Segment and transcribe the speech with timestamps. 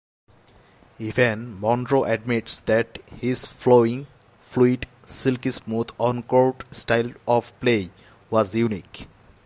[0.97, 4.07] Even Monroe admits that his flowing,
[4.41, 7.91] fluid, silky-smooth on-court style of play
[8.31, 9.07] was unique.